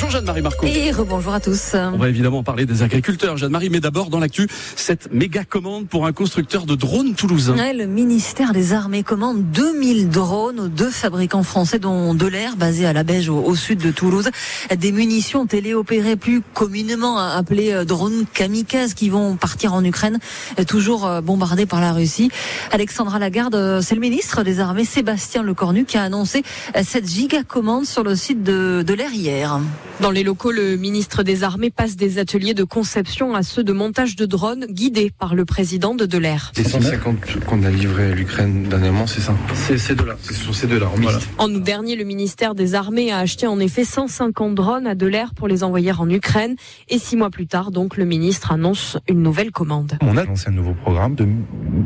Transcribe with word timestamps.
Bonjour 0.00 0.10
Jeanne-Marie 0.10 0.42
Marco. 0.42 0.64
Et 0.64 0.92
rebonjour 0.92 1.34
à 1.34 1.40
tous. 1.40 1.74
On 1.74 1.96
va 1.96 2.08
évidemment 2.08 2.44
parler 2.44 2.66
des 2.66 2.84
agriculteurs, 2.84 3.36
Jeanne-Marie, 3.36 3.68
mais 3.68 3.80
d'abord 3.80 4.10
dans 4.10 4.20
l'actu, 4.20 4.46
cette 4.76 5.12
méga 5.12 5.42
commande 5.42 5.88
pour 5.88 6.06
un 6.06 6.12
constructeur 6.12 6.66
de 6.66 6.76
drones 6.76 7.16
toulousain. 7.16 7.56
Ouais, 7.56 7.74
le 7.74 7.86
ministère 7.86 8.52
des 8.52 8.74
Armées 8.74 9.02
commande 9.02 9.50
2000 9.50 10.08
drones 10.08 10.60
aux 10.60 10.68
deux 10.68 10.90
fabricants 10.90 11.42
français, 11.42 11.80
dont 11.80 12.14
Delair, 12.14 12.54
basé 12.56 12.86
à 12.86 12.92
la 12.92 13.02
Beige 13.02 13.28
au, 13.28 13.42
au 13.42 13.56
sud 13.56 13.80
de 13.80 13.90
Toulouse. 13.90 14.30
Des 14.72 14.92
munitions 14.92 15.46
téléopérées 15.46 16.14
plus 16.14 16.42
communément 16.54 17.18
appelées 17.18 17.72
euh, 17.72 17.84
drones 17.84 18.24
kamikazes 18.32 18.94
qui 18.94 19.08
vont 19.08 19.34
partir 19.34 19.74
en 19.74 19.82
Ukraine, 19.82 20.20
euh, 20.60 20.64
toujours 20.64 21.08
euh, 21.08 21.20
bombardés 21.22 21.66
par 21.66 21.80
la 21.80 21.92
Russie. 21.92 22.30
Alexandra 22.70 23.18
Lagarde, 23.18 23.80
c'est 23.82 23.96
le 23.96 24.00
ministre 24.00 24.44
des 24.44 24.60
Armées, 24.60 24.84
Sébastien 24.84 25.42
Lecornu, 25.42 25.86
qui 25.86 25.98
a 25.98 26.04
annoncé 26.04 26.44
cette 26.84 27.08
giga 27.08 27.42
commande 27.42 27.84
sur 27.84 28.04
le 28.04 28.14
site 28.14 28.44
de, 28.44 28.84
de 28.86 28.94
l'air 28.94 29.12
hier. 29.12 29.58
Dans 30.00 30.12
les 30.12 30.22
locaux, 30.22 30.52
le 30.52 30.76
ministre 30.76 31.24
des 31.24 31.42
Armées 31.42 31.70
passe 31.70 31.96
des 31.96 32.20
ateliers 32.20 32.54
de 32.54 32.62
conception 32.62 33.34
à 33.34 33.42
ceux 33.42 33.64
de 33.64 33.72
montage 33.72 34.14
de 34.14 34.26
drones 34.26 34.64
guidés 34.66 35.10
par 35.18 35.34
le 35.34 35.44
président 35.44 35.96
de 35.96 36.06
Delair. 36.06 36.52
Les 36.56 36.62
150 36.62 37.44
qu'on 37.44 37.64
a 37.64 37.70
livrés 37.70 38.12
à 38.12 38.14
l'Ukraine 38.14 38.68
dernièrement, 38.68 39.08
c'est 39.08 39.20
ça? 39.20 39.34
C'est 39.54 39.76
ces 39.76 39.96
deux-là. 39.96 40.14
C'est 40.22 40.34
sur 40.34 40.54
ces 40.54 40.68
deux-là. 40.68 40.88
Voilà. 40.94 41.18
En 41.38 41.52
août 41.52 41.62
dernier, 41.64 41.96
le 41.96 42.04
ministère 42.04 42.54
des 42.54 42.76
Armées 42.76 43.10
a 43.10 43.18
acheté 43.18 43.48
en 43.48 43.58
effet 43.58 43.82
150 43.82 44.54
drones 44.54 44.86
à 44.86 44.94
Delair 44.94 45.34
pour 45.34 45.48
les 45.48 45.64
envoyer 45.64 45.90
en 45.90 46.08
Ukraine. 46.08 46.54
Et 46.88 46.98
six 47.00 47.16
mois 47.16 47.30
plus 47.30 47.48
tard, 47.48 47.72
donc, 47.72 47.96
le 47.96 48.04
ministre 48.04 48.52
annonce 48.52 48.98
une 49.08 49.20
nouvelle 49.20 49.50
commande. 49.50 49.98
On 50.00 50.16
a 50.16 50.24
lancé 50.24 50.48
un 50.48 50.52
nouveau 50.52 50.74
programme 50.74 51.16
de 51.16 51.26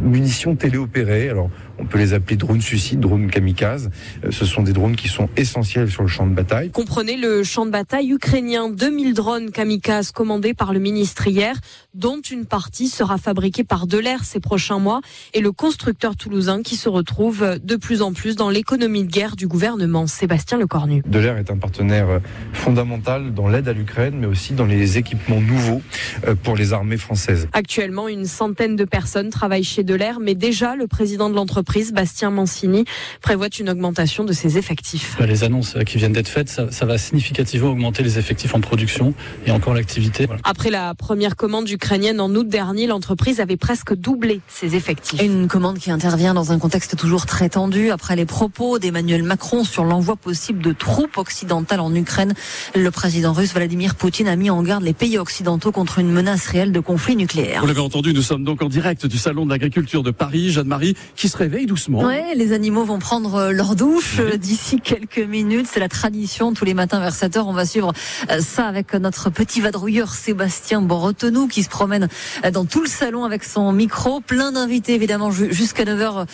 munitions 0.02 0.54
téléopérées. 0.54 1.30
Alors, 1.30 1.48
on 1.82 1.86
peut 1.86 1.98
les 1.98 2.14
appeler 2.14 2.36
drones 2.36 2.60
suicides, 2.60 3.00
drones 3.00 3.28
kamikazes. 3.28 3.90
Euh, 4.24 4.30
Ce 4.30 4.44
sont 4.44 4.62
des 4.62 4.72
drones 4.72 4.94
qui 4.94 5.08
sont 5.08 5.28
essentiels 5.36 5.90
sur 5.90 6.02
le 6.02 6.08
champ 6.08 6.26
de 6.26 6.34
bataille. 6.34 6.70
Comprenez 6.70 7.16
le 7.16 7.42
champ 7.42 7.66
de 7.66 7.70
bataille 7.70 8.12
ukrainien. 8.12 8.70
2000 8.70 9.14
drones 9.14 9.50
kamikazes 9.50 10.12
commandés 10.12 10.54
par 10.54 10.72
le 10.72 10.78
ministre 10.78 11.26
hier, 11.26 11.56
dont 11.94 12.20
une 12.20 12.46
partie 12.46 12.88
sera 12.88 13.18
fabriquée 13.18 13.64
par 13.64 13.86
Delair 13.86 14.24
ces 14.24 14.38
prochains 14.38 14.78
mois 14.78 15.00
et 15.34 15.40
le 15.40 15.50
constructeur 15.50 16.16
toulousain 16.16 16.62
qui 16.62 16.76
se 16.76 16.88
retrouve 16.88 17.58
de 17.62 17.76
plus 17.76 18.00
en 18.00 18.12
plus 18.12 18.36
dans 18.36 18.48
l'économie 18.48 19.04
de 19.04 19.10
guerre 19.10 19.34
du 19.34 19.48
gouvernement. 19.48 20.06
Sébastien 20.06 20.58
Lecornu. 20.58 21.02
Delair 21.06 21.36
est 21.36 21.50
un 21.50 21.56
partenaire 21.56 22.08
euh, 22.08 22.18
fondamental 22.52 23.34
dans 23.34 23.48
l'aide 23.48 23.68
à 23.68 23.72
l'Ukraine, 23.72 24.14
mais 24.20 24.26
aussi 24.26 24.52
dans 24.54 24.66
les 24.66 24.98
équipements 24.98 25.40
nouveaux 25.40 25.82
euh, 26.26 26.34
pour 26.34 26.56
les 26.56 26.72
armées 26.72 26.96
françaises. 26.96 27.48
Actuellement, 27.52 28.06
une 28.06 28.26
centaine 28.26 28.76
de 28.76 28.84
personnes 28.84 29.30
travaillent 29.30 29.64
chez 29.64 29.82
Delair, 29.82 30.20
mais 30.20 30.34
déjà 30.34 30.76
le 30.76 30.86
président 30.86 31.28
de 31.28 31.34
l'entreprise, 31.34 31.71
Bastien 31.92 32.30
Mancini, 32.30 32.84
prévoit 33.20 33.48
une 33.58 33.70
augmentation 33.70 34.24
de 34.24 34.32
ses 34.32 34.58
effectifs. 34.58 35.16
Les 35.20 35.44
annonces 35.44 35.76
qui 35.86 35.96
viennent 35.96 36.12
d'être 36.12 36.28
faites, 36.28 36.48
ça, 36.48 36.70
ça, 36.70 36.84
va 36.84 36.98
significativement 36.98 37.70
augmenter 37.70 38.02
les 38.02 38.18
effectifs 38.18 38.54
en 38.54 38.60
production 38.60 39.14
et 39.46 39.50
encore 39.50 39.74
l'activité. 39.74 40.26
Voilà. 40.26 40.40
Après 40.44 40.70
la 40.70 40.94
première 40.94 41.34
commande 41.34 41.68
ukrainienne 41.68 42.20
en 42.20 42.30
août 42.34 42.48
dernier, 42.48 42.86
l'entreprise 42.86 43.40
avait 43.40 43.56
presque 43.56 43.94
doublé 43.94 44.40
ses 44.48 44.76
effectifs. 44.76 45.22
Une 45.22 45.48
commande 45.48 45.78
qui 45.78 45.90
intervient 45.90 46.34
dans 46.34 46.52
un 46.52 46.58
contexte 46.58 46.96
toujours 46.96 47.26
très 47.26 47.48
tendu 47.48 47.90
après 47.90 48.16
les 48.16 48.26
propos 48.26 48.78
d'Emmanuel 48.78 49.22
Macron 49.22 49.64
sur 49.64 49.84
l'envoi 49.84 50.16
possible 50.16 50.62
de 50.62 50.72
troupes 50.72 51.16
occidentales 51.16 51.80
en 51.80 51.94
Ukraine. 51.94 52.34
Le 52.74 52.90
président 52.90 53.32
russe 53.32 53.54
Vladimir 53.54 53.94
Poutine 53.94 54.28
a 54.28 54.36
mis 54.36 54.50
en 54.50 54.62
garde 54.62 54.84
les 54.84 54.92
pays 54.92 55.18
occidentaux 55.18 55.72
contre 55.72 55.98
une 55.98 56.10
menace 56.10 56.46
réelle 56.46 56.72
de 56.72 56.80
conflit 56.80 57.16
nucléaire. 57.16 57.60
Vous 57.62 57.66
l'avez 57.66 57.80
entendu, 57.80 58.12
nous 58.12 58.22
sommes 58.22 58.44
donc 58.44 58.62
en 58.62 58.68
direct 58.68 59.06
du 59.06 59.18
salon 59.18 59.46
de 59.46 59.50
l'agriculture 59.50 60.02
de 60.02 60.10
Paris. 60.10 60.50
Jeanne-Marie 60.50 60.96
qui 61.16 61.28
se 61.28 61.36
réveille 61.36 61.61
doucement. 61.66 62.00
Ouais, 62.00 62.34
les 62.34 62.52
animaux 62.52 62.84
vont 62.84 62.98
prendre 62.98 63.50
leur 63.50 63.74
douche 63.74 64.20
oui. 64.20 64.38
d'ici 64.38 64.80
quelques 64.80 65.18
minutes. 65.18 65.66
C'est 65.70 65.80
la 65.80 65.88
tradition. 65.88 66.52
Tous 66.52 66.64
les 66.64 66.74
matins 66.74 67.00
vers 67.00 67.14
7 67.14 67.36
heures, 67.36 67.48
on 67.48 67.52
va 67.52 67.66
suivre 67.66 67.92
ça 68.40 68.66
avec 68.66 68.94
notre 68.94 69.30
petit 69.30 69.60
vadrouilleur 69.60 70.12
Sébastien 70.12 70.82
Bretonneau 70.82 71.46
qui 71.46 71.62
se 71.62 71.68
promène 71.68 72.08
dans 72.52 72.64
tout 72.64 72.82
le 72.82 72.88
salon 72.88 73.24
avec 73.24 73.44
son 73.44 73.72
micro. 73.72 74.20
Plein 74.20 74.52
d'invités 74.52 74.94
évidemment 74.94 75.30
jusqu'à 75.30 75.84
9 75.84 76.00
heures 76.00 76.26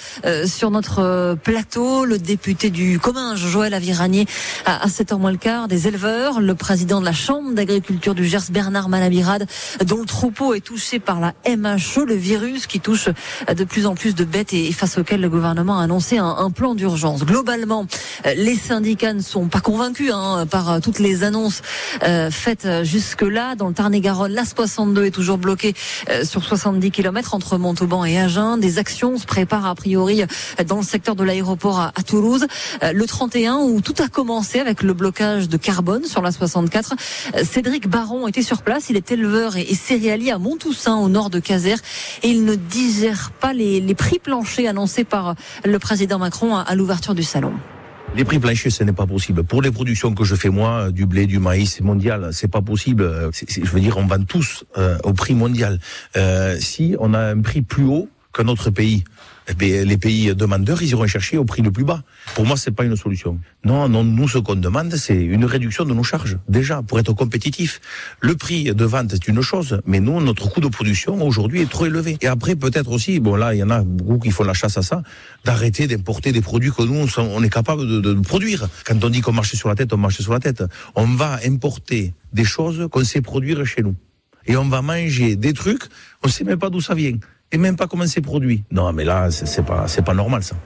sur 0.46 0.70
notre 0.70 1.36
plateau. 1.42 2.04
Le 2.04 2.18
député 2.18 2.70
du 2.70 2.98
Comminges, 2.98 3.46
Joël 3.46 3.74
Aviranier, 3.74 4.26
à 4.66 4.88
7 4.88 5.12
h 5.12 5.18
moins 5.18 5.32
le 5.32 5.38
quart. 5.38 5.68
Des 5.68 5.88
éleveurs, 5.88 6.40
le 6.40 6.54
président 6.54 7.00
de 7.00 7.04
la 7.04 7.12
Chambre 7.12 7.52
d'agriculture 7.52 8.14
du 8.14 8.24
Gers, 8.24 8.50
Bernard 8.50 8.88
Malabirade, 8.88 9.46
dont 9.84 10.00
le 10.00 10.06
troupeau 10.06 10.54
est 10.54 10.60
touché 10.60 10.98
par 10.98 11.20
la 11.20 11.34
MHE, 11.48 12.04
le 12.06 12.14
virus 12.14 12.66
qui 12.66 12.80
touche 12.80 13.08
de 13.54 13.64
plus 13.64 13.86
en 13.86 13.94
plus 13.94 14.14
de 14.14 14.24
bêtes 14.24 14.52
et 14.52 14.72
face 14.72 14.98
auquel 14.98 15.17
le 15.18 15.28
gouvernement 15.28 15.78
a 15.78 15.82
annoncé 15.82 16.18
un, 16.18 16.50
plan 16.50 16.74
d'urgence. 16.74 17.24
Globalement, 17.24 17.86
les 18.24 18.56
syndicats 18.56 19.12
ne 19.12 19.20
sont 19.20 19.48
pas 19.48 19.60
convaincus 19.60 20.10
hein, 20.14 20.46
par 20.50 20.80
toutes 20.80 20.98
les 20.98 21.24
annonces 21.24 21.62
euh, 22.02 22.30
faites 22.30 22.66
jusque-là. 22.82 23.54
Dans 23.54 23.68
le 23.68 23.74
Tarn-et-Garonne, 23.74 24.32
la 24.32 24.44
62 24.44 25.04
est 25.06 25.10
toujours 25.10 25.38
bloquée 25.38 25.74
euh, 26.08 26.24
sur 26.24 26.44
70 26.44 26.90
km 26.90 27.34
entre 27.34 27.58
Montauban 27.58 28.04
et 28.04 28.18
Agen. 28.18 28.58
Des 28.58 28.78
actions 28.78 29.18
se 29.18 29.26
préparent 29.26 29.66
a 29.66 29.74
priori 29.74 30.22
dans 30.66 30.76
le 30.76 30.82
secteur 30.82 31.14
de 31.16 31.24
l'aéroport 31.24 31.80
à, 31.80 31.92
Toulouse. 32.06 32.46
Euh, 32.82 32.92
le 32.92 33.06
31 33.06 33.56
où 33.58 33.80
tout 33.80 33.94
a 34.02 34.08
commencé 34.08 34.60
avec 34.60 34.82
le 34.82 34.92
blocage 34.92 35.48
de 35.48 35.56
carbone 35.56 36.04
sur 36.04 36.22
la 36.22 36.32
64. 36.32 36.94
Cédric 37.44 37.88
Baron 37.88 38.26
était 38.28 38.42
sur 38.42 38.62
place. 38.62 38.90
Il 38.90 38.96
est 38.96 39.10
éleveur 39.12 39.56
et, 39.56 39.62
et 39.62 39.74
céréalier 39.74 40.30
à 40.30 40.38
Monttoussaint 40.38 40.96
au 40.96 41.08
nord 41.08 41.30
de 41.30 41.38
Caser 41.38 41.76
et 42.22 42.28
il 42.28 42.44
ne 42.44 42.54
digère 42.54 43.30
pas 43.40 43.52
les, 43.52 43.80
les 43.80 43.94
prix 43.94 44.18
planchers 44.18 44.68
annoncés 44.68 44.97
par 45.04 45.34
le 45.64 45.78
président 45.78 46.18
Macron 46.18 46.56
à, 46.56 46.74
l'ouverture 46.74 47.14
du 47.14 47.22
salon. 47.22 47.52
Les 48.16 48.24
prix 48.24 48.38
planchers, 48.38 48.72
ce 48.72 48.84
n'est 48.84 48.92
pas 48.92 49.06
possible. 49.06 49.44
Pour 49.44 49.60
les 49.60 49.70
productions 49.70 50.14
que 50.14 50.24
je 50.24 50.34
fais 50.34 50.48
moi, 50.48 50.90
du 50.90 51.04
blé, 51.04 51.26
du 51.26 51.38
maïs 51.38 51.80
mondial, 51.82 52.30
c'est 52.32 52.48
pas 52.48 52.62
possible. 52.62 53.30
Est, 53.32 53.64
je 53.64 53.70
veux 53.70 53.80
dire, 53.80 53.98
on 53.98 54.06
vend 54.06 54.24
tous 54.24 54.64
euh, 54.78 54.96
au 55.04 55.12
prix 55.12 55.34
mondial. 55.34 55.78
Euh, 56.16 56.56
si 56.58 56.96
on 57.00 57.12
a 57.12 57.20
un 57.20 57.40
prix 57.40 57.60
plus 57.60 57.84
haut 57.84 58.08
qu'un 58.32 58.48
autre 58.48 58.70
pays, 58.70 59.04
eh 59.48 59.84
les 59.84 59.96
pays 59.96 60.34
demandeurs, 60.34 60.82
ils 60.82 60.90
iront 60.90 61.06
chercher 61.06 61.38
au 61.38 61.44
prix 61.44 61.62
le 61.62 61.70
plus 61.70 61.84
bas. 61.84 62.02
Pour 62.34 62.46
moi, 62.46 62.56
c'est 62.56 62.70
pas 62.70 62.84
une 62.84 62.96
solution. 62.96 63.38
Non, 63.64 63.88
non, 63.88 64.04
nous, 64.04 64.28
ce 64.28 64.38
qu'on 64.38 64.56
demande, 64.56 64.94
c'est 64.96 65.16
une 65.16 65.44
réduction 65.44 65.84
de 65.84 65.94
nos 65.94 66.02
charges. 66.02 66.38
Déjà, 66.48 66.82
pour 66.82 66.98
être 66.98 67.12
compétitif. 67.12 67.80
Le 68.20 68.34
prix 68.34 68.64
de 68.74 68.84
vente, 68.84 69.10
c'est 69.12 69.28
une 69.28 69.40
chose, 69.40 69.80
mais 69.86 70.00
nous, 70.00 70.20
notre 70.20 70.50
coût 70.50 70.60
de 70.60 70.68
production, 70.68 71.20
aujourd'hui, 71.26 71.62
est 71.62 71.70
trop 71.70 71.86
élevé. 71.86 72.18
Et 72.20 72.26
après, 72.26 72.56
peut-être 72.56 72.90
aussi, 72.90 73.20
bon, 73.20 73.36
là, 73.36 73.54
il 73.54 73.58
y 73.58 73.62
en 73.62 73.70
a 73.70 73.82
beaucoup 73.82 74.18
qui 74.18 74.30
font 74.30 74.44
la 74.44 74.54
chasse 74.54 74.76
à 74.76 74.82
ça, 74.82 75.02
d'arrêter 75.44 75.86
d'importer 75.86 76.32
des 76.32 76.42
produits 76.42 76.70
que 76.70 76.82
nous, 76.82 77.06
on 77.16 77.42
est 77.42 77.50
capable 77.50 77.86
de, 77.86 78.00
de, 78.00 78.20
produire. 78.20 78.68
Quand 78.84 79.02
on 79.02 79.08
dit 79.08 79.20
qu'on 79.20 79.32
marche 79.32 79.54
sur 79.54 79.68
la 79.68 79.74
tête, 79.74 79.92
on 79.92 79.96
marche 79.96 80.20
sur 80.20 80.32
la 80.32 80.40
tête. 80.40 80.62
On 80.94 81.06
va 81.06 81.38
importer 81.46 82.12
des 82.32 82.44
choses 82.44 82.88
qu'on 82.90 83.04
sait 83.04 83.22
produire 83.22 83.64
chez 83.64 83.82
nous. 83.82 83.94
Et 84.46 84.56
on 84.56 84.68
va 84.68 84.82
manger 84.82 85.36
des 85.36 85.52
trucs, 85.52 85.82
on 86.24 86.28
sait 86.28 86.44
même 86.44 86.58
pas 86.58 86.70
d'où 86.70 86.80
ça 86.80 86.94
vient 86.94 87.18
et 87.52 87.58
même 87.58 87.76
pas 87.76 87.86
comment 87.86 88.06
c'est 88.06 88.20
produit. 88.20 88.64
Non, 88.70 88.92
mais 88.92 89.04
là, 89.04 89.30
c'est 89.30 89.64
pas, 89.64 89.88
c'est 89.88 90.04
pas 90.04 90.14
normal 90.14 90.42
ça 90.42 90.56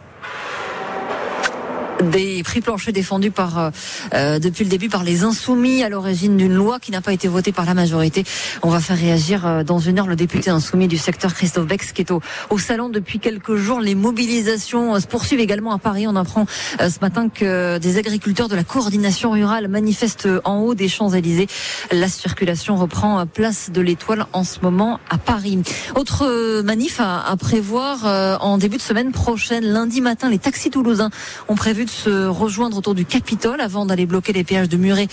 des 2.11 2.43
prix 2.43 2.61
planchers 2.61 2.93
défendus 2.93 3.31
par 3.31 3.71
euh, 4.15 4.39
depuis 4.39 4.65
le 4.65 4.71
début 4.71 4.89
par 4.89 5.05
les 5.05 5.25
insoumis 5.25 5.83
à 5.83 5.89
l'origine 5.89 6.37
d'une 6.37 6.55
loi 6.55 6.79
qui 6.81 6.91
n'a 6.91 7.01
pas 7.01 7.13
été 7.13 7.29
votée 7.29 7.53
par 7.53 7.65
la 7.65 7.75
majorité. 7.75 8.25
On 8.63 8.69
va 8.69 8.81
faire 8.81 8.97
réagir 8.99 9.47
euh, 9.47 9.65
dans 9.65 9.79
une 9.79 9.99
heure 9.99 10.07
le 10.07 10.17
député 10.17 10.51
insoumis 10.51 10.89
du 10.89 10.99
secteur 10.99 11.35
Christophe 11.35 11.67
Bex 11.67 11.93
qui 11.93 12.03
est 12.03 12.11
au, 12.11 12.21
au 12.51 12.59
salon 12.59 12.89
depuis 12.89 13.19
quelques 13.19 13.57
jours. 13.57 13.81
Les 13.81 13.95
mobilisations 13.95 14.95
euh, 14.95 15.01
se 15.01 15.07
poursuivent 15.07 15.41
également 15.41 15.73
à 15.73 15.79
Paris. 15.79 16.07
On 16.07 16.17
apprend 16.17 16.47
ce 16.79 17.01
matin 17.01 17.29
que 17.29 17.79
des 17.79 17.99
agriculteurs 17.99 18.49
de 18.49 18.57
la 18.57 18.65
coordination 18.65 19.31
rurale 19.31 19.69
manifestent 19.69 20.29
en 20.45 20.61
haut 20.61 20.75
des 20.75 20.89
Champs-Élysées. 20.89 21.47
La 21.91 22.09
circulation 22.09 22.77
reprend 22.77 23.25
place 23.27 23.71
de 23.71 23.81
l'Étoile 23.81 24.27
en 24.33 24.45
ce 24.45 24.61
moment 24.61 24.99
à 25.11 25.19
Paris. 25.19 25.61
Autre 25.95 26.63
manif 26.63 27.01
à, 27.01 27.21
à 27.23 27.37
prévoir 27.37 28.41
en 28.43 28.59
début 28.59 28.77
de 28.77 28.83
semaine 28.83 29.13
prochaine, 29.13 29.65
lundi 29.65 30.01
matin, 30.01 30.29
les 30.29 30.39
taxis 30.39 30.71
toulousains 30.71 31.11
ont 31.49 31.55
prévu 31.55 31.85
se 31.93 32.27
rejoindre 32.27 32.79
autour 32.79 32.95
du 32.95 33.05
Capitole 33.05 33.61
avant 33.61 33.87
d'aller 33.87 34.07
bloquer 34.07 34.33
les 34.33 34.45
péages 34.45 34.69
de 34.69 34.77
Muret 34.77 35.09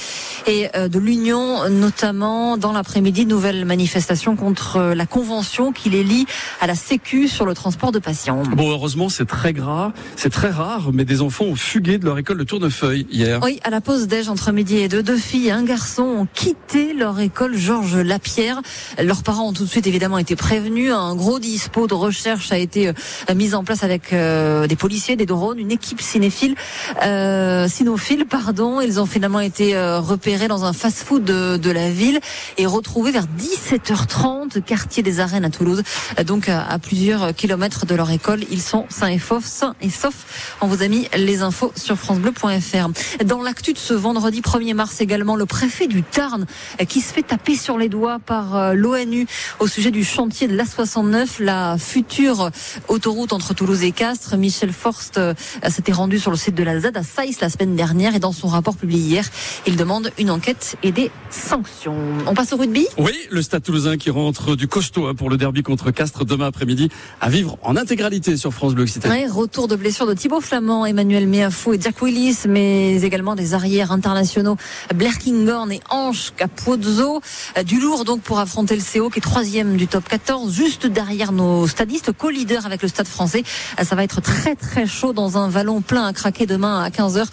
et 0.47 0.67
de 0.73 0.99
l'Union, 0.99 1.69
notamment 1.69 2.57
dans 2.57 2.71
l'après-midi. 2.71 3.25
Nouvelle 3.25 3.65
manifestation 3.65 4.35
contre 4.35 4.93
la 4.95 5.05
convention 5.05 5.71
qui 5.71 5.89
les 5.89 6.03
lie 6.03 6.25
à 6.61 6.67
la 6.67 6.75
Sécu 6.75 7.27
sur 7.27 7.45
le 7.45 7.53
transport 7.53 7.91
de 7.91 7.99
patients. 7.99 8.43
Bon, 8.53 8.69
heureusement, 8.71 9.09
c'est 9.09 9.25
très 9.25 9.53
gras, 9.53 9.91
c'est 10.15 10.29
très 10.29 10.49
rare, 10.49 10.91
mais 10.93 11.05
des 11.05 11.21
enfants 11.21 11.45
ont 11.45 11.55
fugué 11.55 11.97
de 11.97 12.05
leur 12.05 12.17
école 12.17 12.37
de 12.37 12.43
Tournefeuille 12.43 13.05
hier. 13.11 13.39
Oui, 13.43 13.59
à 13.63 13.69
la 13.69 13.81
pause 13.81 14.07
déj 14.07 14.29
entre 14.29 14.51
midi 14.51 14.77
et 14.77 14.87
deux, 14.87 15.03
deux 15.03 15.17
filles 15.17 15.47
et 15.47 15.51
un 15.51 15.63
garçon 15.63 16.03
ont 16.03 16.27
quitté 16.33 16.93
leur 16.93 17.19
école 17.19 17.57
Georges 17.57 17.97
Lapierre. 17.97 18.61
Leurs 19.01 19.23
parents 19.23 19.49
ont 19.49 19.53
tout 19.53 19.65
de 19.65 19.69
suite 19.69 19.87
évidemment 19.87 20.17
été 20.17 20.35
prévenus. 20.35 20.93
Un 20.93 21.15
gros 21.15 21.39
dispo 21.39 21.87
de 21.87 21.93
recherche 21.93 22.51
a 22.51 22.57
été 22.57 22.91
mis 23.35 23.53
en 23.53 23.63
place 23.63 23.83
avec 23.83 24.13
des 24.13 24.75
policiers, 24.75 25.15
des 25.15 25.25
drones, 25.25 25.59
une 25.59 25.71
équipe 25.71 26.01
cinéphile 26.01 26.55
euh, 27.03 27.67
cynophiles, 27.67 28.25
pardon. 28.25 28.81
Ils 28.81 28.99
ont 28.99 29.05
finalement 29.05 29.39
été 29.39 29.75
euh, 29.75 29.99
repérés 29.99 30.47
dans 30.47 30.65
un 30.65 30.73
fast-food 30.73 31.23
de, 31.23 31.57
de, 31.57 31.71
la 31.71 31.89
ville 31.89 32.19
et 32.57 32.65
retrouvés 32.65 33.11
vers 33.11 33.25
17h30, 33.25 34.61
quartier 34.61 35.03
des 35.03 35.19
Arènes 35.19 35.45
à 35.45 35.49
Toulouse, 35.49 35.83
donc 36.25 36.49
à, 36.49 36.77
plusieurs 36.79 37.33
kilomètres 37.33 37.85
de 37.85 37.95
leur 37.95 38.11
école. 38.11 38.41
Ils 38.51 38.61
sont 38.61 38.85
sains 38.89 39.07
et 39.07 39.19
saufs, 39.19 39.45
sains 39.45 39.75
et 39.81 39.89
saufs. 39.89 40.57
On 40.61 40.67
vous 40.67 40.83
a 40.83 40.87
mis 40.87 41.07
les 41.15 41.41
infos 41.41 41.71
sur 41.75 41.97
francebleu.fr. 41.97 43.23
Dans 43.25 43.41
l'actu 43.41 43.73
de 43.73 43.77
ce 43.77 43.93
vendredi 43.93 44.41
1er 44.41 44.73
mars 44.73 45.01
également, 45.01 45.35
le 45.35 45.45
préfet 45.45 45.87
du 45.87 46.03
Tarn 46.03 46.45
qui 46.87 47.01
se 47.01 47.13
fait 47.13 47.23
taper 47.23 47.55
sur 47.55 47.77
les 47.77 47.89
doigts 47.89 48.19
par 48.19 48.73
l'ONU 48.73 49.27
au 49.59 49.67
sujet 49.67 49.91
du 49.91 50.03
chantier 50.03 50.47
de 50.47 50.57
l'A69, 50.57 51.41
la 51.41 51.77
future 51.77 52.51
autoroute 52.87 53.33
entre 53.33 53.53
Toulouse 53.53 53.83
et 53.83 53.91
Castres. 53.91 54.37
Michel 54.37 54.73
Forst 54.73 55.19
s'était 55.67 55.91
rendu 55.91 56.19
sur 56.19 56.31
le 56.31 56.37
site 56.37 56.55
la 56.63 56.79
ZAD 56.79 56.97
à 56.97 57.03
Saïs 57.03 57.39
la 57.41 57.49
semaine 57.49 57.75
dernière 57.75 58.15
et 58.15 58.19
dans 58.19 58.31
son 58.31 58.47
rapport 58.47 58.75
publié 58.75 59.01
hier, 59.01 59.25
il 59.67 59.75
demande 59.75 60.11
une 60.17 60.31
enquête 60.31 60.75
et 60.83 60.91
des 60.91 61.11
sanctions. 61.29 61.95
On 62.27 62.33
passe 62.33 62.53
au 62.53 62.57
rugby? 62.57 62.87
Oui, 62.97 63.13
le 63.29 63.41
Stade 63.41 63.63
toulousain 63.63 63.97
qui 63.97 64.09
rentre 64.09 64.55
du 64.55 64.67
costaud 64.67 65.07
hein, 65.07 65.15
pour 65.15 65.29
le 65.29 65.37
derby 65.37 65.63
contre 65.63 65.91
Castres 65.91 66.25
demain 66.25 66.47
après-midi 66.47 66.89
à 67.21 67.29
vivre 67.29 67.57
en 67.61 67.75
intégralité 67.75 68.37
sur 68.37 68.53
France 68.53 68.73
Bleu 68.73 68.83
Occitanie. 68.83 69.27
retour 69.27 69.67
de 69.67 69.75
blessure 69.75 70.07
de 70.07 70.13
Thibaut 70.13 70.41
Flamand, 70.41 70.85
Emmanuel 70.85 71.27
Meafou 71.27 71.73
et 71.73 71.81
Jack 71.81 72.01
Willis, 72.01 72.39
mais 72.47 73.01
également 73.01 73.35
des 73.35 73.53
arrières 73.53 73.91
internationaux 73.91 74.57
Blair 74.95 75.17
Kinghorn 75.17 75.71
et 75.71 75.81
Ange 75.89 76.33
Capozzo. 76.35 77.21
Du 77.65 77.79
lourd 77.79 78.05
donc 78.05 78.21
pour 78.21 78.39
affronter 78.39 78.75
le 78.75 78.81
CO 78.81 79.09
qui 79.09 79.19
est 79.19 79.21
troisième 79.21 79.77
du 79.77 79.87
top 79.87 80.07
14, 80.07 80.53
juste 80.53 80.87
derrière 80.87 81.31
nos 81.31 81.67
stadistes, 81.67 82.11
co-leader 82.11 82.65
avec 82.65 82.81
le 82.81 82.87
Stade 82.87 83.07
français. 83.07 83.43
Ça 83.81 83.95
va 83.95 84.03
être 84.03 84.21
très 84.21 84.55
très 84.55 84.87
chaud 84.87 85.13
dans 85.13 85.37
un 85.37 85.49
vallon 85.49 85.81
plein 85.81 86.05
à 86.05 86.13
craquer 86.13 86.38
demain 86.45 86.81
à 86.81 86.89
15h. 86.89 87.25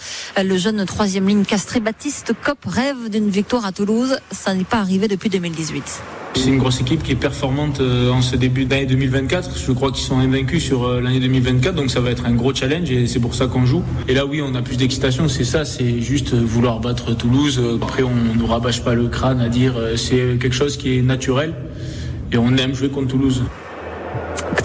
Le 0.43 0.57
jeune 0.57 0.85
troisième 0.85 1.29
ligne 1.29 1.45
castré 1.45 1.81
Baptiste 1.81 2.33
Cop 2.45 2.59
rêve 2.67 3.11
d'une 3.11 3.31
victoire 3.31 3.67
à 3.67 3.73
Toulouse. 3.73 4.19
Ça 4.31 4.55
n'est 4.55 4.65
pas 4.65 4.79
arrivé 4.79 5.09
depuis 5.09 5.31
2018. 5.31 6.03
C'est 6.35 6.49
une 6.49 6.59
grosse 6.59 6.81
équipe 6.81 7.03
qui 7.03 7.13
est 7.13 7.17
performante 7.17 7.81
euh, 7.81 8.11
en 8.11 8.21
ce 8.21 8.37
début 8.37 8.67
d'année 8.67 8.85
2024. 8.85 9.59
Je 9.59 9.73
crois 9.73 9.91
qu'ils 9.91 10.05
sont 10.05 10.19
invaincus 10.19 10.63
sur 10.63 10.85
euh, 10.85 11.01
l'année 11.01 11.19
2024, 11.19 11.75
donc 11.75 11.91
ça 11.91 12.01
va 12.01 12.11
être 12.11 12.27
un 12.27 12.33
gros 12.33 12.55
challenge 12.55 12.91
et 12.91 13.07
c'est 13.07 13.21
pour 13.21 13.35
ça 13.35 13.47
qu'on 13.47 13.65
joue. 13.65 13.83
Et 14.07 14.15
là, 14.15 14.27
oui, 14.27 14.43
on 14.43 14.55
a 14.55 14.61
plus 14.61 14.77
d'excitation, 14.77 15.29
c'est 15.29 15.45
ça, 15.45 15.65
c'est 15.65 16.01
juste 16.03 16.35
vouloir 16.35 16.81
battre 16.81 17.17
Toulouse. 17.17 17.61
Après, 17.83 18.03
on 18.03 18.15
ne 18.15 18.45
rabâche 18.45 18.83
pas 18.83 18.95
le 18.95 19.09
crâne 19.09 19.41
à 19.41 19.49
dire 19.49 19.75
euh, 19.79 19.97
c'est 19.97 20.39
quelque 20.39 20.55
chose 20.55 20.77
qui 20.77 20.99
est 20.99 21.03
naturel 21.03 21.55
et 22.33 22.37
on 22.37 22.55
aime 22.57 22.75
jouer 22.75 22.91
contre 22.91 23.09
Toulouse. 23.09 23.43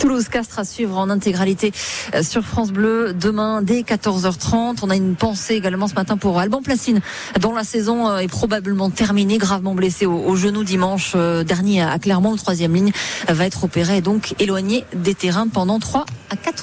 Toulouse 0.02 0.30
Castres 0.30 0.58
à 0.58 0.66
suivre 0.66 0.98
en 0.98 1.12
intégralité 1.12 1.72
euh, 2.16 2.24
sur 2.24 2.42
France 2.44 2.72
Bleu 2.72 3.14
demain 3.14 3.62
dès 3.62 3.82
14h30. 3.82 4.80
On 4.82 4.90
a 4.90 4.96
une 4.96 5.14
pensée 5.14 5.54
également 5.54 5.88
ce 5.88 5.94
matin 5.94 6.18
pour 6.18 6.40
Alban 6.40 6.64
Placine 6.64 7.02
dont 7.40 7.54
la 7.54 7.64
saison 7.64 8.10
euh, 8.10 8.18
est 8.18 8.28
probablement 8.28 8.90
terminée, 8.90 9.38
gravement 9.38 9.76
blessé 9.76 10.08
au, 10.08 10.36
genou 10.36 10.64
dimanche 10.64 11.12
euh, 11.14 11.44
dernier 11.44 11.84
à 11.84 12.00
Clermont. 12.00 12.32
Le 12.32 12.40
troisième 12.40 12.74
ligne 12.74 12.92
va 13.28 13.46
être 13.46 13.64
opéré 13.64 13.98
et 13.98 14.02
donc 14.02 14.34
éloigné 14.40 14.86
des 14.96 15.14
terrains 15.14 15.48
pendant 15.48 15.78
3 15.78 16.08
à 16.32 16.36
4 16.36 16.60